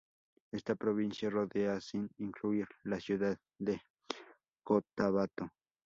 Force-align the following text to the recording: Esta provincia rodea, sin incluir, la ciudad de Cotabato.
Esta 0.51 0.73
provincia 0.73 1.29
rodea, 1.29 1.79
sin 1.79 2.09
incluir, 2.17 2.67
la 2.85 2.99
ciudad 2.99 3.37
de 3.59 3.79
Cotabato. 4.65 5.51